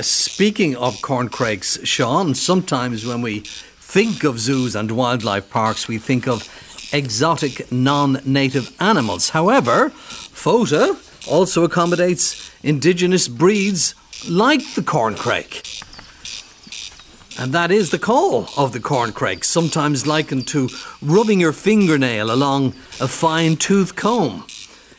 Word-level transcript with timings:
Speaking 0.00 0.74
of 0.76 1.02
corncrakes, 1.02 1.78
Sean, 1.84 2.34
sometimes 2.34 3.04
when 3.04 3.20
we 3.20 3.40
think 3.40 4.24
of 4.24 4.38
zoos 4.38 4.74
and 4.74 4.90
wildlife 4.90 5.50
parks, 5.50 5.86
we 5.86 5.98
think 5.98 6.26
of 6.26 6.48
exotic 6.94 7.70
non 7.70 8.18
native 8.24 8.74
animals. 8.80 9.30
However, 9.30 9.90
FOTA 9.90 10.96
also 11.28 11.64
accommodates 11.64 12.50
indigenous 12.62 13.28
breeds 13.28 13.94
like 14.26 14.74
the 14.74 14.80
corncrake. 14.80 15.84
And 17.38 17.52
that 17.52 17.70
is 17.70 17.90
the 17.90 17.98
call 17.98 18.48
of 18.56 18.72
the 18.72 18.80
corncrake, 18.80 19.44
sometimes 19.44 20.06
likened 20.06 20.46
to 20.48 20.70
rubbing 21.02 21.40
your 21.40 21.52
fingernail 21.52 22.30
along 22.30 22.68
a 22.98 23.08
fine 23.08 23.56
tooth 23.56 23.94
comb. 23.94 24.46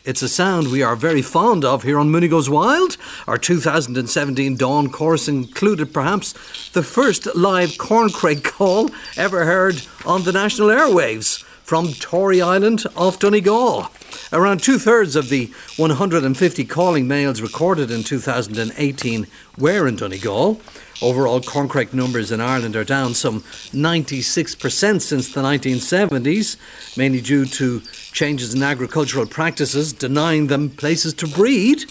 It's 0.04 0.20
a 0.20 0.28
sound 0.28 0.70
we 0.70 0.82
are 0.82 0.96
very 0.96 1.22
fond 1.22 1.64
of 1.64 1.82
here 1.82 1.98
on 1.98 2.10
Mooney 2.10 2.28
Goes 2.28 2.50
Wild. 2.50 2.98
Our 3.26 3.38
2017 3.38 4.54
Dawn 4.54 4.90
Chorus 4.90 5.28
included 5.28 5.94
perhaps 5.94 6.34
the 6.72 6.82
first 6.82 7.34
live 7.34 7.70
corncrake 7.70 8.44
call 8.44 8.90
ever 9.16 9.46
heard 9.46 9.80
on 10.04 10.24
the 10.24 10.32
national 10.32 10.68
airwaves 10.68 11.42
from 11.62 11.94
Tory 11.94 12.42
Island 12.42 12.84
off 12.94 13.18
Donegal. 13.18 13.88
Around 14.32 14.62
two 14.62 14.78
thirds 14.78 15.16
of 15.16 15.28
the 15.28 15.52
150 15.76 16.64
calling 16.64 17.06
males 17.06 17.40
recorded 17.40 17.90
in 17.90 18.02
2018 18.02 19.26
were 19.58 19.86
in 19.86 19.96
Donegal. 19.96 20.60
Overall, 21.02 21.40
corncrake 21.40 21.92
numbers 21.92 22.32
in 22.32 22.40
Ireland 22.40 22.76
are 22.76 22.84
down 22.84 23.14
some 23.14 23.40
96% 23.40 25.00
since 25.00 25.32
the 25.32 25.42
1970s, 25.42 26.56
mainly 26.96 27.20
due 27.20 27.44
to 27.46 27.80
changes 28.12 28.54
in 28.54 28.62
agricultural 28.62 29.26
practices, 29.26 29.92
denying 29.92 30.46
them 30.46 30.70
places 30.70 31.12
to 31.14 31.26
breed. 31.26 31.84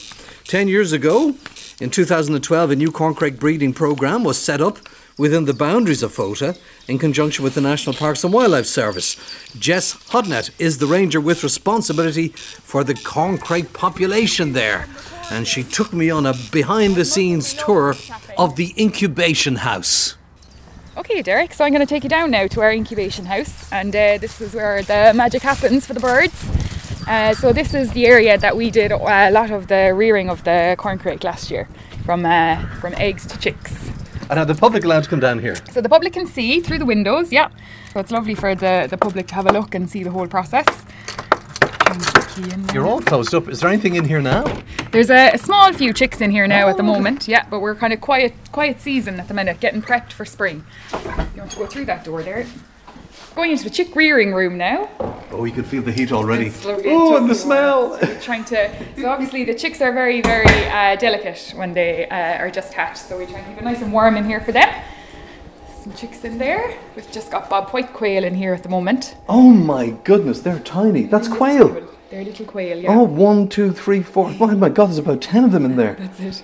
Ten 0.45 0.67
years 0.67 0.91
ago, 0.91 1.35
in 1.79 1.89
2012, 1.89 2.71
a 2.71 2.75
new 2.75 2.91
corncrake 2.91 3.39
breeding 3.39 3.73
programme 3.73 4.23
was 4.23 4.37
set 4.37 4.61
up 4.61 4.77
within 5.17 5.45
the 5.45 5.53
boundaries 5.53 6.03
of 6.03 6.11
FOTA 6.11 6.57
in 6.87 6.99
conjunction 6.99 7.43
with 7.43 7.55
the 7.55 7.61
National 7.61 7.95
Parks 7.95 8.23
and 8.23 8.33
Wildlife 8.33 8.65
Service. 8.65 9.15
Jess 9.57 9.93
Hodnett 10.09 10.49
is 10.59 10.77
the 10.77 10.87
ranger 10.87 11.21
with 11.21 11.43
responsibility 11.43 12.29
for 12.29 12.83
the 12.83 12.93
corncrake 12.93 13.73
population 13.73 14.53
there 14.53 14.87
and 15.31 15.47
she 15.47 15.63
took 15.63 15.93
me 15.93 16.09
on 16.09 16.25
a 16.25 16.33
behind 16.51 16.95
the 16.95 17.05
scenes 17.05 17.53
tour 17.53 17.95
of 18.37 18.55
the 18.55 18.73
incubation 18.77 19.55
house. 19.55 20.15
Okay, 20.95 21.21
Derek, 21.23 21.53
so 21.53 21.65
I'm 21.65 21.71
going 21.71 21.85
to 21.85 21.89
take 21.89 22.03
you 22.03 22.09
down 22.09 22.29
now 22.29 22.45
to 22.47 22.61
our 22.61 22.71
incubation 22.71 23.25
house, 23.25 23.71
and 23.71 23.95
uh, 23.95 24.17
this 24.19 24.39
is 24.39 24.53
where 24.53 24.83
the 24.83 25.11
magic 25.15 25.41
happens 25.41 25.87
for 25.87 25.93
the 25.93 25.99
birds. 25.99 26.33
Uh, 27.07 27.33
so, 27.33 27.51
this 27.51 27.73
is 27.73 27.91
the 27.91 28.05
area 28.05 28.37
that 28.37 28.55
we 28.55 28.69
did 28.69 28.91
a 28.91 28.97
lot 28.97 29.51
of 29.51 29.67
the 29.67 29.93
rearing 29.93 30.29
of 30.29 30.43
the 30.43 30.75
corncrake 30.77 31.23
last 31.23 31.49
year, 31.49 31.67
from, 32.05 32.25
uh, 32.25 32.63
from 32.79 32.93
eggs 32.93 33.25
to 33.25 33.37
chicks. 33.39 33.92
And 34.33 34.39
are 34.39 34.45
the 34.45 34.55
public 34.55 34.83
allowed 34.83 35.03
to 35.03 35.09
come 35.11 35.19
down 35.19 35.37
here? 35.37 35.55
So, 35.71 35.79
the 35.79 35.87
public 35.87 36.13
can 36.13 36.25
see 36.25 36.59
through 36.59 36.79
the 36.79 36.87
windows, 36.87 37.31
yeah. 37.31 37.49
So, 37.93 37.99
it's 37.99 38.09
lovely 38.09 38.33
for 38.33 38.55
the, 38.55 38.87
the 38.89 38.97
public 38.97 39.27
to 39.27 39.35
have 39.35 39.45
a 39.45 39.51
look 39.51 39.75
and 39.75 39.87
see 39.87 40.01
the 40.01 40.09
whole 40.09 40.25
process. 40.25 40.65
You're 42.73 42.87
all 42.87 42.99
closed 42.99 43.35
up. 43.35 43.47
Is 43.47 43.59
there 43.59 43.69
anything 43.69 43.93
in 43.93 44.05
here 44.05 44.23
now? 44.23 44.43
There's 44.91 45.11
a, 45.11 45.33
a 45.33 45.37
small 45.37 45.71
few 45.71 45.93
chicks 45.93 46.19
in 46.19 46.31
here 46.31 46.47
now 46.47 46.65
oh. 46.65 46.69
at 46.71 46.77
the 46.77 46.81
oh. 46.81 46.87
moment, 46.87 47.27
yeah, 47.27 47.45
but 47.47 47.59
we're 47.59 47.75
kind 47.75 47.93
of 47.93 48.01
quiet 48.01 48.33
quiet 48.51 48.81
season 48.81 49.19
at 49.19 49.27
the 49.27 49.35
minute, 49.35 49.59
getting 49.59 49.83
prepped 49.83 50.11
for 50.13 50.25
spring. 50.25 50.65
You 50.91 51.41
want 51.41 51.51
to 51.51 51.57
go 51.59 51.67
through 51.67 51.85
that 51.85 52.03
door 52.03 52.23
there? 52.23 52.47
Going 53.35 53.51
into 53.51 53.63
the 53.63 53.69
chick 53.69 53.95
rearing 53.95 54.33
room 54.33 54.57
now. 54.57 54.89
Oh, 55.31 55.45
you 55.45 55.51
can 55.51 55.63
feel 55.63 55.81
the 55.81 55.91
heat 55.91 56.11
already. 56.11 56.51
Oh, 56.65 57.17
and 57.17 57.29
the 57.29 57.35
smell! 57.35 57.99
So 57.99 58.19
trying 58.19 58.45
to. 58.45 58.71
So 58.97 59.09
obviously 59.09 59.43
the 59.43 59.55
chicks 59.55 59.81
are 59.81 59.91
very, 59.91 60.21
very 60.21 60.45
uh, 60.67 60.95
delicate 60.97 61.53
when 61.55 61.73
they 61.73 62.07
uh, 62.07 62.37
are 62.37 62.51
just 62.51 62.73
hatched. 62.73 62.99
So 62.99 63.17
we 63.17 63.25
try 63.25 63.39
and 63.39 63.47
keep 63.47 63.57
it 63.57 63.63
nice 63.63 63.81
and 63.81 63.91
warm 63.91 64.17
in 64.17 64.25
here 64.25 64.39
for 64.39 64.51
them 64.51 64.69
some 65.83 65.93
chicks 65.93 66.23
in 66.23 66.37
there. 66.37 66.77
We've 66.95 67.11
just 67.11 67.29
got 67.29 67.49
bobwhite 67.49 67.91
quail 67.91 68.23
in 68.23 68.35
here 68.35 68.53
at 68.53 68.63
the 68.63 68.69
moment. 68.69 69.17
Oh 69.27 69.51
my 69.51 69.89
goodness, 69.89 70.39
they're 70.39 70.59
tiny. 70.59 71.03
That's 71.03 71.27
quail. 71.27 71.89
They're 72.09 72.23
little 72.23 72.45
quail, 72.45 72.79
yeah. 72.79 72.91
Oh, 72.91 73.03
one, 73.03 73.49
two, 73.49 73.73
three, 73.73 74.01
four. 74.01 74.33
Oh 74.39 74.55
my 74.55 74.69
god, 74.69 74.87
there's 74.87 74.97
about 74.97 75.21
ten 75.21 75.43
of 75.43 75.51
them 75.51 75.65
in 75.65 75.75
there. 75.75 75.95
That's 75.95 76.19
it. 76.19 76.43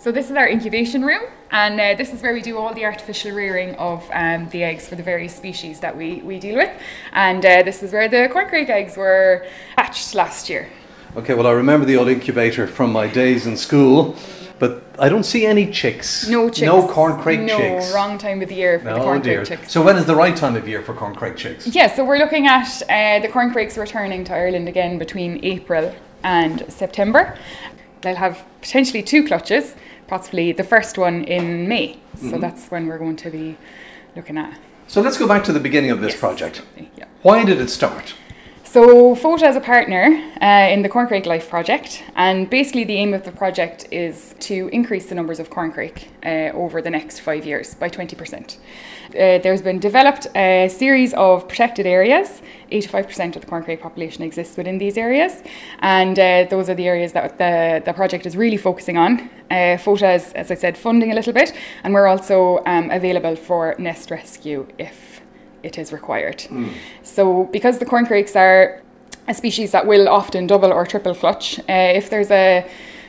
So 0.00 0.12
this 0.12 0.30
is 0.30 0.36
our 0.36 0.48
incubation 0.48 1.04
room, 1.04 1.22
and 1.50 1.80
uh, 1.80 1.94
this 1.98 2.12
is 2.12 2.22
where 2.22 2.32
we 2.32 2.40
do 2.40 2.56
all 2.56 2.72
the 2.72 2.84
artificial 2.84 3.32
rearing 3.32 3.74
of 3.74 4.08
um, 4.12 4.48
the 4.50 4.62
eggs 4.62 4.86
for 4.86 4.94
the 4.94 5.02
various 5.02 5.34
species 5.34 5.80
that 5.80 5.96
we, 5.96 6.22
we 6.22 6.38
deal 6.38 6.54
with. 6.54 6.70
And 7.12 7.44
uh, 7.44 7.64
this 7.64 7.82
is 7.82 7.92
where 7.92 8.08
the 8.08 8.28
corncrake 8.32 8.68
eggs 8.68 8.96
were 8.96 9.44
hatched 9.76 10.14
last 10.14 10.48
year. 10.48 10.70
Okay, 11.16 11.34
well, 11.34 11.48
I 11.48 11.50
remember 11.50 11.84
the 11.84 11.96
old 11.96 12.08
incubator 12.08 12.68
from 12.68 12.92
my 12.92 13.08
days 13.08 13.48
in 13.48 13.56
school. 13.56 14.14
But 14.60 14.82
I 14.98 15.08
don't 15.08 15.22
see 15.22 15.46
any 15.46 15.70
chicks. 15.70 16.28
No 16.28 16.48
chicks. 16.48 16.62
No 16.62 16.86
corncrake 16.88 17.44
no, 17.44 17.58
chicks. 17.58 17.90
No, 17.90 17.94
wrong 17.94 18.18
time 18.18 18.42
of 18.42 18.48
the 18.48 18.56
year 18.56 18.80
for 18.80 18.86
no, 18.86 18.94
the 18.94 19.00
corncrake 19.00 19.22
dear. 19.22 19.44
chicks. 19.44 19.72
So 19.72 19.82
when 19.82 19.96
is 19.96 20.04
the 20.04 20.16
right 20.16 20.36
time 20.36 20.56
of 20.56 20.66
year 20.66 20.82
for 20.82 20.94
corncrake 20.94 21.36
chicks? 21.36 21.66
Yes, 21.66 21.74
yeah, 21.76 21.96
so 21.96 22.04
we're 22.04 22.18
looking 22.18 22.48
at 22.48 22.82
uh, 22.88 23.20
the 23.20 23.28
corncrakes 23.28 23.78
returning 23.78 24.24
to 24.24 24.34
Ireland 24.34 24.68
again 24.68 24.98
between 24.98 25.44
April 25.44 25.94
and 26.24 26.64
September. 26.72 27.38
They'll 28.00 28.16
have 28.16 28.44
potentially 28.60 29.02
two 29.02 29.24
clutches, 29.24 29.74
possibly 30.08 30.52
the 30.52 30.64
first 30.64 30.98
one 30.98 31.22
in 31.24 31.68
May. 31.68 31.94
Mm-hmm. 31.94 32.30
So 32.30 32.38
that's 32.38 32.68
when 32.68 32.88
we're 32.88 32.98
going 32.98 33.16
to 33.16 33.30
be 33.30 33.56
looking 34.16 34.36
at. 34.36 34.58
So 34.88 35.00
let's 35.00 35.18
go 35.18 35.28
back 35.28 35.44
to 35.44 35.52
the 35.52 35.60
beginning 35.60 35.90
of 35.90 36.00
this 36.00 36.12
yes, 36.12 36.20
project. 36.20 36.62
Yeah. 36.96 37.04
Why 37.22 37.44
did 37.44 37.60
it 37.60 37.68
start? 37.68 38.14
So, 38.70 39.14
FOTA 39.14 39.48
is 39.48 39.56
a 39.56 39.60
partner 39.60 40.22
uh, 40.42 40.68
in 40.70 40.82
the 40.82 40.90
Corncrake 40.90 41.24
Life 41.24 41.48
project, 41.48 42.04
and 42.16 42.50
basically 42.50 42.84
the 42.84 42.96
aim 42.96 43.14
of 43.14 43.24
the 43.24 43.32
project 43.32 43.90
is 43.90 44.34
to 44.40 44.68
increase 44.74 45.06
the 45.06 45.14
numbers 45.14 45.40
of 45.40 45.48
corncrake 45.48 46.08
uh, 46.22 46.54
over 46.54 46.82
the 46.82 46.90
next 46.90 47.20
five 47.20 47.46
years 47.46 47.74
by 47.74 47.88
20%. 47.88 48.56
Uh, 48.58 49.38
there's 49.38 49.62
been 49.62 49.78
developed 49.78 50.26
a 50.36 50.68
series 50.68 51.14
of 51.14 51.48
protected 51.48 51.86
areas. 51.86 52.42
85% 52.70 53.36
of 53.36 53.40
the 53.40 53.48
corncrake 53.48 53.80
population 53.80 54.22
exists 54.22 54.58
within 54.58 54.76
these 54.76 54.98
areas, 54.98 55.42
and 55.78 56.18
uh, 56.18 56.44
those 56.50 56.68
are 56.68 56.74
the 56.74 56.88
areas 56.88 57.14
that 57.14 57.38
the, 57.38 57.82
the 57.86 57.94
project 57.94 58.26
is 58.26 58.36
really 58.36 58.58
focusing 58.58 58.98
on. 58.98 59.30
Uh, 59.50 59.78
FOTA 59.78 60.12
is, 60.12 60.34
as 60.34 60.50
I 60.50 60.54
said, 60.56 60.76
funding 60.76 61.10
a 61.10 61.14
little 61.14 61.32
bit, 61.32 61.54
and 61.84 61.94
we're 61.94 62.06
also 62.06 62.62
um, 62.66 62.90
available 62.90 63.34
for 63.34 63.74
nest 63.78 64.10
rescue 64.10 64.66
if 64.76 65.22
it 65.62 65.78
is 65.78 65.92
required. 65.92 66.38
Mm. 66.38 66.72
So, 67.02 67.44
because 67.44 67.78
the 67.78 67.86
corncrakes 67.86 68.36
are 68.36 68.82
a 69.26 69.34
species 69.34 69.72
that 69.72 69.86
will 69.86 70.08
often 70.08 70.46
double 70.46 70.72
or 70.72 70.86
triple 70.86 71.14
clutch, 71.14 71.58
uh, 71.60 71.64
if 72.00 72.10
there's 72.10 72.30
a 72.30 72.64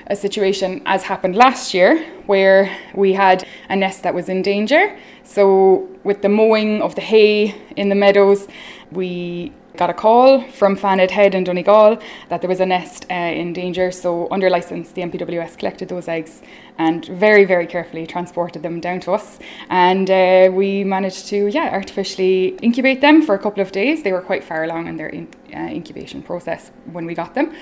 a 0.09 0.15
situation 0.15 0.81
as 0.85 1.03
happened 1.03 1.35
last 1.35 1.73
year 1.73 2.03
where 2.25 2.75
we 2.95 3.13
had 3.13 3.47
a 3.69 3.75
nest 3.75 4.03
that 4.03 4.13
was 4.13 4.27
in 4.27 4.41
danger. 4.41 4.97
So, 5.23 5.87
with 6.03 6.23
the 6.23 6.29
mowing 6.29 6.81
of 6.81 6.95
the 6.95 7.01
hay 7.01 7.55
in 7.75 7.89
the 7.89 7.95
meadows, 7.95 8.47
we 8.91 9.53
got 9.79 9.89
a 9.89 9.93
call 9.93 10.41
from 10.41 10.75
Fanad 10.75 11.09
Head 11.09 11.33
in 11.33 11.45
Donegal 11.45 11.99
that 12.27 12.41
there 12.41 12.49
was 12.49 12.59
a 12.59 12.65
nest 12.65 13.05
uh, 13.09 13.13
in 13.13 13.53
danger. 13.53 13.91
So, 13.91 14.27
under 14.29 14.49
license, 14.49 14.91
the 14.91 15.01
NPWS 15.03 15.57
collected 15.57 15.87
those 15.87 16.09
eggs 16.09 16.41
and 16.77 17.05
very, 17.05 17.45
very 17.45 17.65
carefully 17.65 18.05
transported 18.05 18.61
them 18.61 18.81
down 18.81 18.99
to 18.99 19.13
us. 19.13 19.39
And 19.69 20.11
uh, 20.11 20.51
we 20.51 20.83
managed 20.83 21.27
to, 21.27 21.47
yeah, 21.47 21.69
artificially 21.71 22.57
incubate 22.61 22.99
them 22.99 23.21
for 23.21 23.35
a 23.35 23.39
couple 23.39 23.61
of 23.61 23.71
days. 23.71 24.03
They 24.03 24.11
were 24.11 24.21
quite 24.21 24.43
far 24.43 24.65
along 24.65 24.87
in 24.87 24.97
their 24.97 25.07
in, 25.07 25.29
uh, 25.53 25.59
incubation 25.79 26.23
process 26.23 26.71
when 26.91 27.05
we 27.05 27.13
got 27.15 27.33
them. 27.33 27.55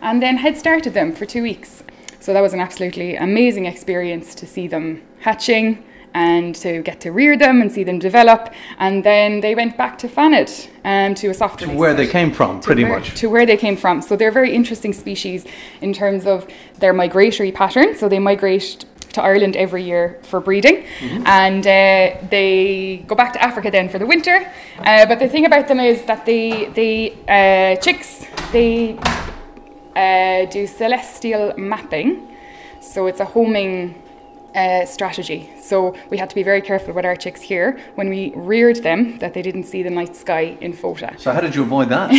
And 0.00 0.20
then 0.20 0.38
head 0.38 0.56
started 0.56 0.92
them 0.92 1.12
for 1.12 1.24
two 1.24 1.42
weeks. 1.44 1.84
So, 2.18 2.32
that 2.32 2.40
was 2.40 2.52
an 2.52 2.58
absolutely 2.58 3.14
amazing 3.14 3.66
experience 3.66 4.34
to 4.34 4.44
see 4.44 4.66
them 4.66 5.02
hatching 5.20 5.84
and 6.14 6.54
to 6.56 6.82
get 6.82 7.00
to 7.00 7.10
rear 7.12 7.36
them 7.36 7.60
and 7.60 7.70
see 7.70 7.84
them 7.84 7.98
develop. 7.98 8.52
And 8.78 9.04
then 9.04 9.40
they 9.40 9.54
went 9.54 9.76
back 9.76 9.98
to 9.98 10.08
Fanad 10.08 10.68
um, 10.84 11.14
to 11.16 11.28
a 11.28 11.34
soft 11.34 11.60
To 11.60 11.68
where 11.68 11.94
they 11.94 12.06
came 12.06 12.32
from, 12.32 12.60
pretty 12.60 12.84
where, 12.84 12.98
much. 12.98 13.14
To 13.16 13.28
where 13.28 13.46
they 13.46 13.56
came 13.56 13.76
from. 13.76 14.02
So 14.02 14.16
they're 14.16 14.32
very 14.32 14.54
interesting 14.54 14.92
species 14.92 15.46
in 15.80 15.92
terms 15.92 16.26
of 16.26 16.48
their 16.78 16.92
migratory 16.92 17.52
pattern. 17.52 17.96
So 17.96 18.08
they 18.08 18.18
migrate 18.18 18.84
to 19.12 19.22
Ireland 19.22 19.56
every 19.56 19.82
year 19.82 20.18
for 20.22 20.40
breeding, 20.40 20.84
mm-hmm. 21.00 21.26
and 21.26 21.66
uh, 21.66 22.26
they 22.28 23.04
go 23.08 23.14
back 23.16 23.32
to 23.32 23.42
Africa 23.42 23.70
then 23.70 23.88
for 23.88 23.98
the 23.98 24.06
winter. 24.06 24.50
Uh, 24.78 25.06
but 25.06 25.18
the 25.18 25.28
thing 25.28 25.46
about 25.46 25.68
them 25.68 25.80
is 25.80 26.02
that 26.02 26.24
the 26.26 26.70
they 26.74 27.16
uh, 27.28 27.80
chicks, 27.80 28.24
they 28.52 28.96
uh, 29.96 30.48
do 30.50 30.66
celestial 30.66 31.54
mapping. 31.58 32.28
So 32.80 33.06
it's 33.06 33.20
a 33.20 33.24
homing 33.24 34.00
uh, 34.54 34.84
strategy. 34.86 35.50
So 35.60 35.94
we 36.10 36.16
had 36.18 36.28
to 36.30 36.34
be 36.34 36.42
very 36.42 36.60
careful 36.60 36.94
with 36.94 37.04
our 37.04 37.16
chicks 37.16 37.40
here 37.40 37.78
when 37.94 38.08
we 38.08 38.32
reared 38.34 38.82
them 38.82 39.18
that 39.18 39.34
they 39.34 39.42
didn't 39.42 39.64
see 39.64 39.82
the 39.82 39.90
night 39.90 40.16
sky 40.16 40.56
in 40.60 40.72
FOTA. 40.72 41.14
So 41.18 41.32
how 41.32 41.40
did 41.40 41.54
you 41.54 41.62
avoid 41.62 41.88
that? 41.90 42.10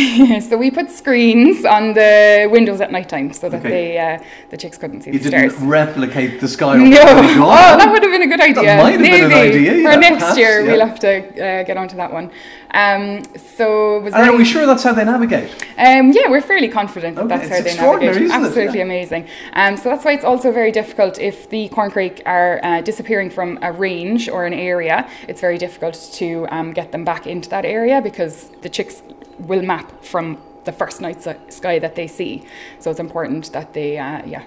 so 0.48 0.56
we 0.56 0.70
put 0.70 0.90
screens 0.90 1.64
on 1.64 1.94
the 1.94 2.48
windows 2.50 2.80
at 2.80 2.90
night 2.90 3.08
time 3.08 3.32
so 3.32 3.48
that 3.48 3.60
okay. 3.60 3.70
they 3.70 3.98
uh, 3.98 4.18
the 4.50 4.56
chicks 4.56 4.78
couldn't 4.78 5.02
see 5.02 5.10
you 5.10 5.18
the 5.18 5.28
stars. 5.28 5.42
You 5.42 5.50
didn't 5.50 5.68
replicate 5.68 6.40
the 6.40 6.48
sky. 6.48 6.76
No. 6.76 7.02
Oh, 7.52 7.76
that 7.76 7.90
would 7.90 8.02
have 8.02 8.12
been 8.12 8.22
a 8.22 8.26
good 8.26 8.40
idea. 8.40 8.62
That 8.62 8.82
might 8.82 8.92
have 8.92 9.00
Maybe. 9.00 9.20
been 9.20 9.32
an 9.32 9.38
idea. 9.38 9.92
For 9.92 10.00
next 10.00 10.38
year, 10.38 10.60
yeah. 10.60 10.72
we'll 10.72 10.86
have 10.86 10.98
to 11.00 11.12
uh, 11.28 11.62
get 11.64 11.76
onto 11.76 11.96
that 11.96 12.12
one. 12.12 12.30
Um, 12.72 13.22
so 13.56 14.00
was 14.00 14.14
And 14.14 14.30
are 14.30 14.36
we 14.36 14.44
sure 14.44 14.64
that's 14.66 14.82
how 14.82 14.92
they 14.92 15.04
navigate? 15.04 15.50
um, 15.76 16.12
yeah, 16.12 16.28
we're 16.28 16.40
fairly 16.40 16.68
confident 16.68 17.16
that 17.16 17.24
Okay, 17.26 17.48
that's 17.48 17.66
it's 17.66 17.76
how 17.76 17.98
they 17.98 18.06
navigate. 18.06 18.30
Absolutely 18.30 18.78
Yeah. 18.78 18.84
amazing. 18.84 19.28
Um, 19.52 19.76
so 19.76 19.90
that's 19.90 20.04
why 20.04 20.12
it's 20.12 20.24
also 20.24 20.50
very 20.52 20.72
difficult 20.72 21.18
if 21.18 21.50
the 21.50 21.68
corncrake 21.68 22.21
are 22.26 22.60
uh, 22.62 22.80
disappearing 22.80 23.30
from 23.30 23.58
a 23.62 23.72
range 23.72 24.28
or 24.28 24.44
an 24.46 24.54
area. 24.54 25.08
It's 25.28 25.40
very 25.40 25.58
difficult 25.58 25.94
to 26.14 26.46
um, 26.50 26.72
get 26.72 26.92
them 26.92 27.04
back 27.04 27.26
into 27.26 27.48
that 27.50 27.64
area 27.64 28.00
because 28.00 28.50
the 28.62 28.68
chicks 28.68 29.02
will 29.38 29.62
map 29.62 30.04
from 30.04 30.38
the 30.64 30.72
first 30.72 31.00
night 31.00 31.22
sky 31.52 31.78
that 31.78 31.94
they 31.96 32.06
see. 32.06 32.44
So 32.78 32.90
it's 32.90 33.00
important 33.00 33.52
that 33.52 33.72
they, 33.72 33.98
uh, 33.98 34.22
yeah, 34.24 34.44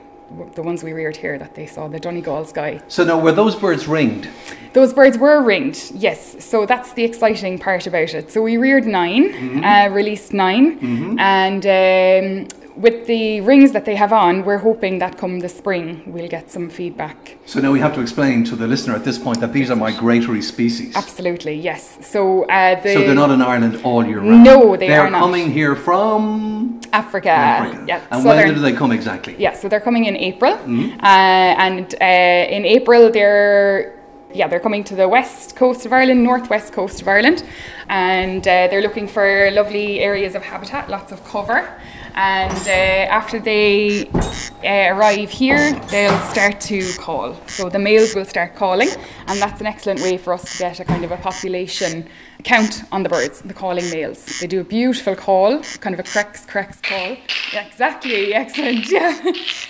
the 0.56 0.64
ones 0.64 0.82
we 0.84 0.94
reared 0.94 1.18
here, 1.18 1.38
that 1.38 1.54
they 1.56 1.66
saw 1.68 1.88
the 1.88 2.00
Donegal 2.00 2.46
sky. 2.46 2.82
So 2.88 3.04
now, 3.04 3.20
were 3.20 3.32
those 3.34 3.56
birds 3.56 3.86
ringed? 3.88 4.28
Those 4.74 4.94
birds 4.94 5.18
were 5.18 5.42
ringed, 5.44 5.92
yes. 5.94 6.44
So 6.44 6.66
that's 6.66 6.94
the 6.94 7.04
exciting 7.04 7.60
part 7.60 7.86
about 7.86 8.14
it. 8.14 8.32
So 8.32 8.42
we 8.42 8.58
reared 8.58 8.86
9 8.88 9.34
Mm-hmm. 9.34 9.64
uh, 9.64 9.94
released 9.94 10.34
9 10.34 11.20
and 11.20 11.66
um, 11.66 12.65
with 12.76 13.08
the 13.08 13.40
rings 13.42 13.72
that 13.72 13.86
they 13.86 13.96
have 13.96 14.12
on, 14.12 14.44
we're 14.44 14.58
hoping 14.58 15.00
that 15.00 15.18
come 15.18 15.40
the 15.40 15.48
spring 15.50 16.04
we'll 16.08 16.28
get 16.28 16.52
some 16.52 16.70
feedback. 16.70 17.38
So 17.46 17.60
now 17.62 17.72
we 17.72 17.80
have 17.80 17.94
to 17.96 18.02
explain 18.02 18.44
to 18.46 18.56
the 18.56 18.68
listener 18.68 18.96
at 18.96 19.04
this 19.06 19.18
point 19.18 19.40
that 19.40 19.54
these 19.54 19.72
are 19.72 19.76
migratory 19.78 20.42
species. 20.42 20.96
Absolutely, 20.96 21.56
yes. 21.56 21.98
So 22.02 22.44
uh, 22.50 22.82
the 22.82 22.94
So 22.94 23.00
they're 23.02 23.16
not 23.16 23.32
in 23.32 23.42
Ireland 23.42 23.82
all 23.84 24.06
year 24.06 24.20
round. 24.20 24.44
No, 24.44 24.76
they 24.76 24.88
They're 24.90 25.02
are 25.02 25.10
not. 25.10 25.22
coming 25.22 25.52
here 25.52 25.76
from 25.76 26.82
Africa. 26.92 27.30
Africa. 27.30 27.86
Yeah, 27.88 28.02
and 28.12 28.24
southern- 28.24 28.46
when 28.48 28.56
do 28.56 28.62
they 28.62 28.74
come 28.74 28.92
exactly? 28.92 29.36
Yeah, 29.40 29.54
so 29.54 29.70
they're 29.70 29.80
coming 29.90 30.06
in 30.06 30.16
April, 30.18 30.54
Mm-hmm. 30.56 31.00
uh, 31.02 31.66
and 31.68 31.96
uh, 32.02 32.56
in 32.58 32.66
April 32.66 33.10
they're 33.12 33.94
yeah 34.34 34.48
they're 34.50 34.60
coming 34.60 34.84
to 34.84 34.96
the 34.96 35.08
west 35.08 35.56
coast 35.56 35.86
of 35.86 35.94
Ireland, 35.94 36.22
northwest 36.24 36.74
coast 36.74 37.02
of 37.02 37.08
Ireland, 37.08 37.44
and 37.90 38.42
uh, 38.48 38.68
they're 38.70 38.82
looking 38.82 39.08
for 39.08 39.50
lovely 39.52 40.00
areas 40.02 40.36
of 40.36 40.42
habitat, 40.44 40.90
lots 40.90 41.12
of 41.14 41.24
cover. 41.26 41.60
And 42.16 42.68
uh, 42.68 43.12
after 43.12 43.40
they 43.40 44.08
uh, 44.08 44.96
arrive 44.96 45.30
here, 45.30 45.74
they'll 45.92 46.20
start 46.22 46.62
to 46.62 46.94
call. 46.94 47.36
So 47.48 47.68
the 47.68 47.80
males 47.80 48.16
will 48.16 48.24
start 48.24 48.56
calling, 48.56 48.90
and 49.28 49.42
that's 49.42 49.60
an 49.60 49.68
excellent 49.68 50.00
way 50.02 50.18
for 50.18 50.34
us 50.34 50.54
to 50.54 50.58
get 50.60 50.80
a 50.80 50.86
kind 50.86 51.04
of 51.04 51.12
a 51.12 51.18
population 51.18 52.08
count 52.44 52.84
on 52.94 53.04
the 53.04 53.10
birds, 53.10 53.42
the 53.42 53.54
calling 53.54 53.90
males. 53.90 54.40
They 54.40 54.48
do 54.48 54.62
a 54.62 54.64
beautiful 54.64 55.16
call, 55.16 55.62
kind 55.82 55.94
of 55.94 56.00
a 56.00 56.04
crex 56.04 56.48
crex 56.48 56.82
call. 56.82 57.18
Yeah, 57.54 57.68
exactly, 57.68 58.34
excellent. 58.34 58.90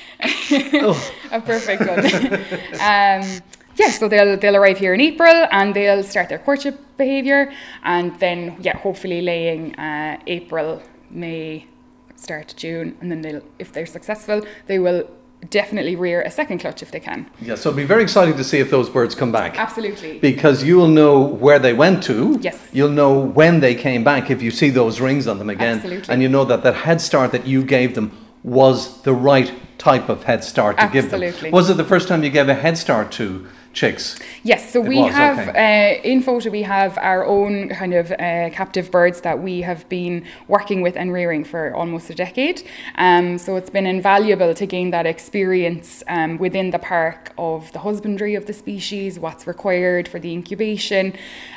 Yeah. 0.50 0.98
a 1.32 1.42
perfect 1.42 1.82
one. 1.82 2.06
um, 2.80 3.42
yeah, 3.76 3.92
so 3.92 4.08
they'll 4.08 4.38
they'll 4.38 4.56
arrive 4.56 4.78
here 4.78 4.94
in 4.94 5.02
April 5.02 5.46
and 5.52 5.76
they'll 5.76 6.04
start 6.04 6.30
their 6.30 6.40
courtship 6.40 6.80
behaviour, 6.98 7.52
and 7.84 8.18
then 8.20 8.56
yeah, 8.62 8.78
hopefully 8.78 9.22
laying 9.22 9.76
uh, 9.76 10.18
April, 10.26 10.82
May, 11.10 11.68
start 12.16 12.54
June, 12.58 12.98
and 13.02 13.12
then 13.12 13.22
they'll 13.22 13.42
if 13.60 13.72
they're 13.72 13.86
successful, 13.86 14.42
they 14.68 14.80
will 14.80 15.10
definitely 15.50 15.96
rear 15.96 16.22
a 16.22 16.32
second 16.32 16.60
clutch 16.60 16.82
if 16.82 16.92
they 16.92 17.00
can. 17.00 17.30
Yeah, 17.42 17.56
so 17.56 17.70
it'll 17.70 17.78
be 17.78 17.86
very 17.86 18.04
exciting 18.04 18.36
to 18.38 18.44
see 18.44 18.60
if 18.60 18.70
those 18.72 18.90
birds 18.90 19.16
come 19.16 19.32
back. 19.32 19.60
Absolutely. 19.60 20.20
Because 20.20 20.64
you'll 20.64 20.88
know 20.88 21.22
where 21.22 21.60
they 21.60 21.74
went 21.74 22.04
to. 22.04 22.40
Yes. 22.42 22.68
You'll 22.74 22.90
know 22.90 23.20
when 23.20 23.60
they 23.60 23.76
came 23.76 24.04
back 24.04 24.32
if 24.32 24.42
you 24.42 24.52
see 24.52 24.70
those 24.70 25.00
rings 25.00 25.28
on 25.28 25.38
them 25.38 25.50
again. 25.50 25.78
Absolutely. 25.78 26.12
And 26.14 26.22
you 26.22 26.30
know 26.30 26.46
that 26.46 26.64
that 26.64 26.76
head 26.76 27.02
start 27.02 27.32
that 27.32 27.46
you 27.46 27.64
gave 27.64 27.96
them 27.96 28.12
was 28.44 29.02
the 29.02 29.14
right 29.14 29.54
type 29.78 30.08
of 30.10 30.24
head 30.24 30.44
start 30.44 30.78
to 30.78 30.88
give 30.88 31.12
them. 31.12 31.22
Absolutely. 31.22 31.52
Was 31.52 31.70
it 31.70 31.78
the 31.78 31.84
first 31.84 32.08
time 32.08 32.24
you 32.24 32.30
gave 32.30 32.48
a 32.48 32.54
head 32.54 32.78
start 32.78 33.12
to 33.14 33.48
chicks? 33.76 34.18
Yes, 34.44 34.72
so 34.74 34.82
It 34.82 34.88
we 34.88 35.02
was, 35.02 35.14
have 35.14 35.50
okay. 35.50 36.00
uh, 36.02 36.12
in 36.12 36.24
Fota 36.24 36.50
we 36.52 36.64
have 36.64 36.98
our 36.98 37.26
own 37.26 37.70
kind 37.70 37.94
of 37.94 38.12
uh, 38.12 38.50
captive 38.50 38.90
birds 38.90 39.22
that 39.22 39.38
we 39.48 39.62
have 39.62 39.88
been 39.90 40.26
working 40.48 40.82
with 40.82 40.96
and 40.98 41.14
rearing 41.14 41.44
for 41.44 41.76
almost 41.76 42.10
a 42.10 42.16
decade. 42.16 42.64
Um, 42.96 43.38
so 43.38 43.56
it's 43.58 43.70
been 43.70 43.86
invaluable 43.86 44.54
to 44.56 44.66
gain 44.66 44.92
that 44.92 45.06
experience 45.06 46.04
um, 46.08 46.38
within 46.38 46.72
the 46.72 46.80
park 46.80 47.34
of 47.38 47.72
the 47.74 47.80
husbandry 47.80 48.34
of 48.36 48.46
the 48.46 48.54
species, 48.54 49.20
what's 49.20 49.46
required 49.46 50.08
for 50.08 50.20
the 50.20 50.32
incubation. 50.32 51.14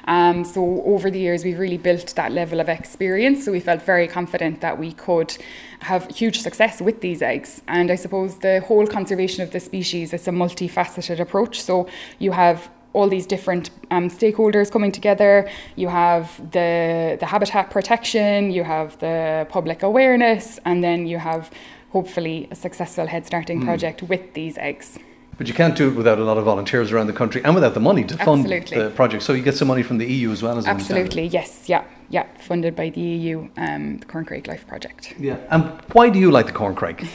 Um, 0.06 0.44
so 0.44 0.82
over 0.85 1.11
the 1.11 1.20
years 1.20 1.44
we've 1.44 1.59
really 1.59 1.79
built 1.79 2.15
that 2.17 2.32
level 2.32 2.61
of 2.61 2.69
experience. 2.69 3.44
So 3.44 3.53
we 3.53 3.61
felt 3.61 3.82
very 3.82 4.09
confident 4.09 4.61
that 4.61 4.79
we 4.79 4.93
could 4.93 5.37
have 5.81 6.09
huge 6.09 6.41
success 6.41 6.81
with 6.81 7.00
these 7.00 7.23
eggs. 7.23 7.62
And 7.69 7.91
I 7.91 7.94
suppose 7.94 8.38
the 8.38 8.61
whole 8.61 8.87
conservation 8.87 9.43
of 9.43 9.53
the 9.53 9.61
species, 9.61 10.12
it's 10.12 10.26
a 10.26 10.32
multifaceted 10.32 11.20
approach. 11.20 11.62
So 11.62 11.88
you 12.19 12.32
have 12.32 12.70
all 12.93 13.08
these 13.08 13.26
different 13.26 13.70
um, 13.90 14.08
stakeholders 14.08 14.70
coming 14.70 14.93
together. 14.93 15.49
You 15.76 15.88
have 15.88 16.25
the 16.52 17.16
the 17.20 17.26
habitat 17.26 17.70
protection, 17.70 18.50
you 18.50 18.64
have 18.64 18.99
the 18.99 19.46
public 19.50 19.82
awareness, 19.82 20.58
and 20.64 20.82
then 20.82 21.06
you 21.06 21.19
have 21.19 21.50
hopefully 21.90 22.49
a 22.50 22.55
successful 22.55 23.06
head 23.06 23.26
starting 23.26 23.62
project 23.62 24.02
with 24.02 24.34
these 24.34 24.58
eggs. 24.58 24.99
But 25.38 25.46
you 25.46 25.55
can't 25.55 25.76
do 25.76 25.88
it 25.88 25.94
without 25.94 26.19
a 26.19 26.25
lot 26.25 26.37
of 26.37 26.44
volunteers 26.44 26.90
around 26.90 27.06
the 27.06 27.12
country 27.12 27.40
and 27.44 27.55
without 27.55 27.75
the 27.75 27.81
money 27.81 28.02
to 28.05 28.16
fund 28.16 28.40
Absolutely. 28.44 28.82
the 28.82 28.90
project. 28.90 29.22
So 29.22 29.32
you 29.34 29.43
get 29.43 29.56
some 29.56 29.69
money 29.69 29.84
from 29.84 29.99
the 29.99 30.06
EU 30.12 30.32
as 30.32 30.43
well 30.43 30.58
as 30.58 30.66
I 30.66 30.70
understand 30.70 30.99
it. 30.99 31.02
Absolutely, 31.02 31.28
yes, 31.28 31.69
yeah, 31.69 31.84
yeah, 32.10 32.26
funded 32.38 32.75
by 32.75 32.88
the 32.88 33.00
EU, 33.00 33.49
um, 33.58 33.99
the 33.99 34.06
Corncrake 34.06 34.46
Life 34.46 34.66
Project. 34.66 35.14
Yeah. 35.19 35.37
And 35.50 35.64
why 35.93 36.08
do 36.08 36.19
you 36.19 36.31
like 36.31 36.46
the 36.46 36.52
corncrake? 36.52 37.06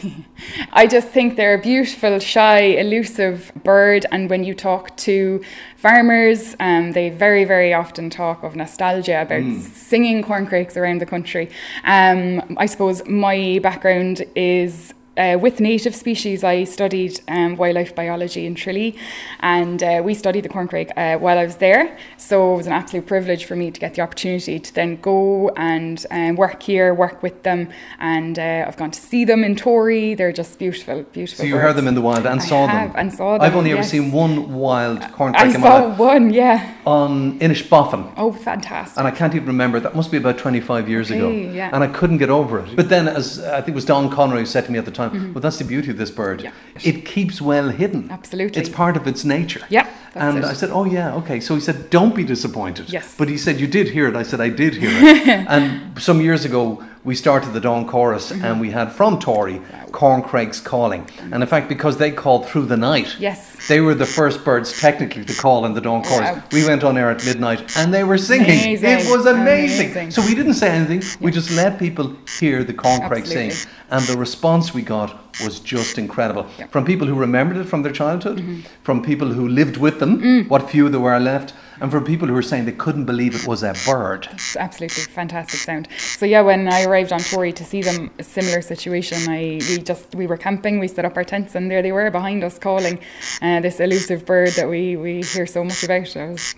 I 0.73 0.85
just 0.85 1.07
think 1.07 1.35
they're 1.35 1.55
a 1.55 1.61
beautiful, 1.61 2.19
shy, 2.19 2.59
elusive 2.59 3.51
bird. 3.63 4.05
And 4.11 4.29
when 4.29 4.43
you 4.43 4.53
talk 4.53 4.95
to 4.97 5.41
farmers, 5.77 6.55
um, 6.59 6.91
they 6.91 7.09
very, 7.09 7.43
very 7.43 7.73
often 7.73 8.11
talk 8.11 8.43
of 8.43 8.55
nostalgia 8.55 9.23
about 9.23 9.61
singing 9.63 10.21
corncrakes 10.21 10.77
around 10.77 11.01
the 11.01 11.07
country. 11.07 11.49
Um, 11.83 12.55
I 12.57 12.67
suppose 12.67 13.05
my 13.07 13.59
background 13.63 14.23
is. 14.35 14.93
Uh, 15.15 15.37
with 15.39 15.59
native 15.59 15.93
species, 15.93 16.43
I 16.43 16.63
studied 16.63 17.21
um, 17.27 17.55
wildlife 17.55 17.93
biology 17.93 18.47
in 18.47 18.55
Tralee, 18.55 18.95
and 19.41 19.83
uh, 19.83 20.01
we 20.03 20.15
studied 20.15 20.41
the 20.41 20.49
corncrake 20.49 20.91
uh, 20.97 21.19
while 21.19 21.37
I 21.37 21.43
was 21.43 21.57
there. 21.57 21.95
So 22.17 22.53
it 22.53 22.57
was 22.57 22.67
an 22.67 22.73
absolute 22.73 23.05
privilege 23.05 23.45
for 23.45 23.55
me 23.55 23.69
to 23.69 23.79
get 23.79 23.93
the 23.93 24.01
opportunity 24.01 24.57
to 24.59 24.73
then 24.73 24.99
go 25.01 25.49
and 25.49 26.03
um, 26.09 26.35
work 26.35 26.63
here, 26.63 26.95
work 26.95 27.21
with 27.21 27.43
them, 27.43 27.69
and 27.99 28.39
uh, 28.39 28.65
I've 28.67 28.75
gone 28.75 28.89
to 28.89 28.99
see 28.99 29.23
them 29.23 29.43
in 29.43 29.55
Tory. 29.55 30.15
They're 30.15 30.31
just 30.31 30.57
beautiful, 30.57 31.03
beautiful. 31.03 31.43
So 31.43 31.47
you 31.47 31.53
birds. 31.53 31.63
heard 31.63 31.75
them 31.75 31.87
in 31.87 31.93
the 31.93 32.01
wild 32.01 32.25
and 32.25 32.41
I 32.41 32.43
saw 32.43 32.65
them. 32.65 32.91
and 32.95 33.13
saw 33.13 33.37
them. 33.37 33.41
I've 33.41 33.55
only 33.55 33.71
ever 33.71 33.83
seen 33.83 34.11
one 34.11 34.55
wild 34.55 35.01
corncrake 35.01 35.35
I 35.35 35.45
in 35.45 35.61
my 35.61 35.67
saw 35.67 35.85
life 35.85 35.99
one, 35.99 36.33
yeah. 36.33 36.73
on 36.87 37.39
Inishbofin. 37.39 38.13
Oh, 38.17 38.31
fantastic. 38.31 38.97
And 38.97 39.07
I 39.07 39.11
can't 39.11 39.35
even 39.35 39.47
remember. 39.47 39.79
That 39.79 39.95
must 39.95 40.09
be 40.09 40.17
about 40.17 40.39
25 40.39 40.89
years 40.89 41.11
ago. 41.11 41.29
Yeah. 41.29 41.69
And 41.71 41.83
I 41.83 41.87
couldn't 41.87 42.17
get 42.17 42.31
over 42.31 42.59
it. 42.59 42.75
But 42.75 42.89
then, 42.89 43.07
as 43.07 43.39
I 43.39 43.57
think 43.61 43.69
it 43.69 43.75
was 43.75 43.85
Don 43.85 44.09
Conroy 44.09 44.39
who 44.39 44.45
said 44.47 44.65
to 44.65 44.71
me 44.71 44.79
at 44.79 44.85
the 44.85 44.91
time, 44.91 45.02
well, 45.09 45.41
that's 45.41 45.57
the 45.57 45.65
beauty 45.65 45.89
of 45.91 45.97
this 45.97 46.11
bird. 46.11 46.39
Mm-hmm. 46.39 46.79
Yeah. 46.79 46.93
It 46.93 47.05
keeps 47.05 47.41
well 47.41 47.69
hidden. 47.69 48.09
Absolutely. 48.11 48.59
It's 48.61 48.69
part 48.69 48.95
of 48.97 49.07
its 49.07 49.23
nature. 49.25 49.61
Yeah, 49.69 49.87
And 50.15 50.37
it. 50.39 50.43
I 50.43 50.53
said, 50.53 50.69
oh, 50.71 50.85
yeah, 50.85 51.15
okay. 51.15 51.39
So 51.39 51.55
he 51.55 51.61
said, 51.61 51.89
don't 51.89 52.15
be 52.15 52.23
disappointed. 52.23 52.89
Yes. 52.91 53.15
But 53.17 53.29
he 53.29 53.37
said, 53.37 53.59
you 53.59 53.67
did 53.67 53.89
hear 53.89 54.07
it. 54.07 54.15
I 54.15 54.23
said, 54.23 54.39
I 54.41 54.49
did 54.49 54.75
hear 54.75 54.91
it. 54.91 55.27
and 55.49 56.01
some 56.01 56.21
years 56.21 56.45
ago, 56.45 56.83
we 57.03 57.15
started 57.15 57.51
the 57.53 57.59
Dawn 57.59 57.85
Chorus 57.87 58.31
Mm-hmm. 58.31 58.45
and 58.45 58.61
we 58.61 58.71
had 58.71 58.91
from 58.91 59.19
Tory 59.19 59.61
Corncrakes 59.93 60.59
calling. 60.59 61.07
And 61.31 61.41
in 61.43 61.47
fact, 61.47 61.69
because 61.69 61.95
they 61.97 62.11
called 62.11 62.45
through 62.47 62.65
the 62.65 62.75
night, 62.75 63.15
Yes. 63.19 63.39
they 63.67 63.79
were 63.79 63.93
the 63.95 64.05
first 64.05 64.43
birds 64.43 64.69
technically 64.81 65.23
to 65.23 65.33
call 65.35 65.65
in 65.65 65.73
the 65.73 65.81
Dawn 65.81 66.03
Chorus. 66.03 66.41
We 66.51 66.65
went 66.65 66.83
on 66.83 66.97
air 66.97 67.09
at 67.11 67.23
midnight 67.23 67.77
and 67.77 67.93
they 67.93 68.03
were 68.03 68.17
singing. 68.17 68.59
Amazing. 68.59 68.89
It 68.89 69.09
was 69.15 69.25
amazing. 69.25 69.91
Amazing. 69.91 70.11
So 70.11 70.21
we 70.21 70.35
didn't 70.35 70.55
say 70.55 70.69
anything. 70.69 71.01
We 71.21 71.31
just 71.31 71.51
let 71.51 71.79
people 71.79 72.15
hear 72.39 72.63
the 72.63 72.73
corncrake 72.73 73.27
sing. 73.27 73.51
Absolutely. 73.51 73.79
And 73.91 74.03
the 74.07 74.17
response 74.17 74.73
we 74.73 74.81
got 74.81 75.09
was 75.43 75.59
just 75.59 75.97
incredible. 75.99 76.43
Yeah. 76.43 76.63
Mm-hmm. 76.65 76.71
From 76.71 76.85
people 76.85 77.07
who 77.07 77.15
remembered 77.15 77.57
it 77.57 77.65
from 77.65 77.83
their 77.83 77.91
childhood, 77.91 78.43
from 78.81 79.03
people 79.03 79.27
who 79.27 79.47
lived 79.47 79.77
with 79.77 79.99
them, 79.99 80.45
what 80.47 80.69
few 80.69 80.89
there 80.89 80.99
were 80.99 81.19
left, 81.19 81.53
and 81.81 81.91
from 81.91 82.03
people 82.05 82.27
who 82.27 82.33
were 82.33 82.41
saying 82.51 82.65
they 82.65 82.71
couldn't 82.71 83.05
believe 83.05 83.35
it 83.35 83.45
was 83.47 83.61
a 83.63 83.73
bird. 83.85 84.27
It's 84.31 84.55
absolutely 84.55 85.03
fantastic 85.03 85.59
sound. 85.59 85.87
So 86.19 86.25
yeah, 86.25 86.41
when 86.41 86.67
I 86.67 86.83
arrived 86.85 87.11
on 87.11 87.19
Tory 87.19 87.51
to 87.53 87.63
see 87.63 87.81
them, 87.81 88.09
a 88.19 88.23
similar 88.23 88.61
situation. 88.61 89.17
I 89.27 89.59
we 89.69 89.77
just 89.83 90.15
we 90.15 90.25
were 90.27 90.37
camping, 90.37 90.79
we 90.79 90.87
set 90.87 91.05
up 91.05 91.15
our 91.17 91.23
tents, 91.23 91.55
and 91.55 91.69
there 91.69 91.81
they 91.81 91.91
were 91.91 92.09
behind 92.11 92.43
us 92.43 92.57
calling 92.59 92.99
uh, 93.41 93.59
this 93.61 93.79
elusive 93.79 94.25
bird 94.25 94.49
that 94.57 94.67
we 94.69 94.95
we 94.95 95.21
hear 95.21 95.45
so 95.45 95.63
much 95.63 95.83
about. 95.83 96.15
I 96.17 96.29
was 96.29 96.55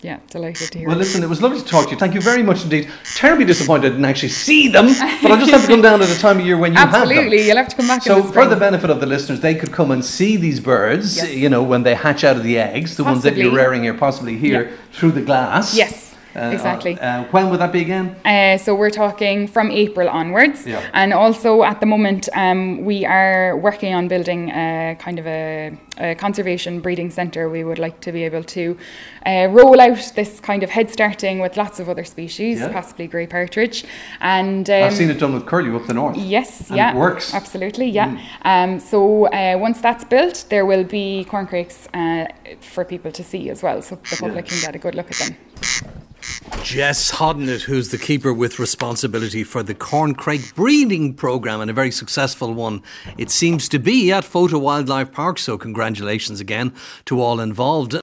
yeah 0.00 0.18
delighted 0.30 0.72
to 0.72 0.78
hear. 0.78 0.88
Well, 0.88 0.96
it. 0.96 1.00
listen, 1.00 1.22
it 1.22 1.28
was 1.28 1.42
lovely 1.42 1.58
to 1.60 1.64
talk 1.64 1.86
to 1.86 1.90
you. 1.92 1.98
Thank 1.98 2.14
you 2.14 2.22
very 2.22 2.42
much 2.42 2.62
indeed. 2.62 2.88
Terribly 3.14 3.44
disappointed 3.44 3.86
I 3.86 3.90
didn't 3.90 4.04
actually 4.06 4.30
see 4.30 4.68
them, 4.68 4.86
but 5.22 5.30
I'll 5.30 5.38
just 5.38 5.50
have 5.50 5.62
to 5.62 5.68
come 5.68 5.82
down 5.82 6.00
at 6.00 6.08
a 6.08 6.18
time 6.18 6.38
of 6.40 6.46
year 6.46 6.56
when 6.56 6.72
you 6.72 6.78
have 6.78 6.92
them. 6.92 7.02
Absolutely, 7.02 7.46
you'll 7.46 7.56
have 7.56 7.68
to 7.68 7.76
come 7.76 7.86
back. 7.86 8.02
So, 8.02 8.20
in 8.20 8.26
the 8.26 8.32
for 8.32 8.46
the 8.46 8.56
benefit 8.56 8.88
of 8.90 9.00
the 9.00 9.06
listeners, 9.06 9.40
they 9.40 9.54
could 9.54 9.72
come 9.72 9.90
and 9.90 10.04
see 10.04 10.36
these 10.36 10.60
birds, 10.60 11.16
Yes. 11.16 11.34
you 11.34 11.48
know, 11.50 11.62
when 11.62 11.82
they 11.82 11.94
hatch 11.94 12.24
out 12.24 12.36
of 12.36 12.44
the 12.44 12.58
eggs, 12.58 12.96
the 12.96 13.04
ones 13.04 13.22
that 13.24 13.36
you're 13.36 13.46
Possibly. 13.50 13.62
rearing 13.62 13.82
here, 13.82 13.94
possibly 13.94 14.36
here, 14.38 14.62
Yeah. 14.70 14.76
through 14.92 15.12
the 15.12 15.22
glass. 15.22 15.76
Yes. 15.76 16.07
Uh, 16.36 16.50
exactly. 16.52 16.98
Uh, 17.00 17.24
when 17.30 17.50
would 17.50 17.60
that 17.60 17.72
be 17.72 17.80
again? 17.80 18.14
Uh, 18.24 18.56
so 18.58 18.74
we're 18.74 18.90
talking 18.90 19.46
from 19.48 19.70
April 19.70 20.08
onwards. 20.08 20.66
Yeah. 20.66 20.88
And 20.92 21.12
also 21.12 21.62
at 21.62 21.80
the 21.80 21.86
moment, 21.86 22.28
um, 22.34 22.84
we 22.84 23.04
are 23.04 23.56
working 23.56 23.94
on 23.94 24.08
building 24.08 24.50
a 24.50 24.96
kind 25.00 25.18
of 25.18 25.26
a, 25.26 25.76
a 25.98 26.14
conservation 26.14 26.80
breeding 26.80 27.10
centre. 27.10 27.48
We 27.48 27.64
would 27.64 27.78
like 27.78 28.00
to 28.02 28.12
be 28.12 28.24
able 28.24 28.44
to 28.44 28.76
uh, 29.26 29.48
roll 29.50 29.80
out 29.80 30.12
this 30.14 30.38
kind 30.40 30.62
of 30.62 30.70
head 30.70 30.90
starting 30.90 31.40
with 31.40 31.56
lots 31.56 31.80
of 31.80 31.88
other 31.88 32.04
species, 32.04 32.60
Yeah. 32.60 32.72
possibly 32.72 33.06
grey 33.06 33.26
partridge. 33.26 33.84
And 34.20 34.68
um, 34.70 34.84
I've 34.84 34.94
seen 34.94 35.10
it 35.10 35.18
done 35.18 35.34
with 35.34 35.46
curlew 35.46 35.76
up 35.76 35.86
the 35.86 35.94
north. 35.94 36.16
Yes, 36.16 36.68
And 36.68 36.76
yeah. 36.76 36.92
it 36.92 36.96
works. 36.96 37.32
Mm. 37.32 37.34
Absolutely, 37.34 37.86
yeah. 37.90 38.18
Um, 38.42 38.80
so 38.80 39.26
uh, 39.26 39.56
once 39.58 39.80
that's 39.80 40.04
built, 40.04 40.44
there 40.50 40.66
will 40.66 40.84
be 40.84 41.24
corncrakes 41.24 41.88
uh, 41.94 42.26
for 42.60 42.84
people 42.84 43.10
to 43.12 43.24
see 43.24 43.50
as 43.50 43.62
well, 43.62 43.82
so 43.82 43.96
the 43.96 44.16
public 44.16 44.46
can 44.46 44.60
get 44.60 44.74
a 44.74 44.78
good 44.78 44.94
look 44.94 45.10
at 45.10 45.16
them. 45.18 45.36
Jess 46.62 47.12
Hodnett, 47.12 47.62
who's 47.62 47.88
the 47.88 47.98
keeper 47.98 48.32
with 48.32 48.58
responsibility 48.58 49.42
for 49.42 49.62
the 49.62 49.74
Corncrake 49.74 50.54
breeding 50.54 51.14
programme 51.14 51.62
and 51.62 51.70
a 51.70 51.74
very 51.74 51.90
successful 51.90 52.52
one, 52.52 52.82
it 53.16 53.30
seems 53.30 53.68
to 53.70 53.78
be 53.78 54.12
at 54.12 54.24
Fota 54.24 54.60
Wildlife 54.60 55.10
Park. 55.12 55.38
So, 55.38 55.56
congratulations 55.56 56.40
again 56.40 56.74
to 57.06 57.22
all 57.22 57.40
involved. 57.40 57.94